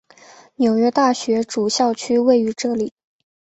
[0.55, 2.91] 纽约大学主校区位于这里。